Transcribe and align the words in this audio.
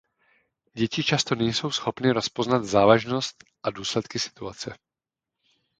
Děti 0.73 1.03
často 1.03 1.35
nejsou 1.35 1.71
schopny 1.71 2.11
rozpoznat 2.11 2.63
závažnost 2.65 3.43
a 3.63 3.69
důsledky 3.69 4.19
situace. 4.19 4.73